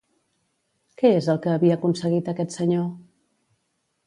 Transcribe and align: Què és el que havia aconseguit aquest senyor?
Què 1.01 1.11
és 1.17 1.27
el 1.33 1.39
que 1.43 1.51
havia 1.57 1.75
aconseguit 1.77 2.33
aquest 2.35 2.57
senyor? 2.59 2.89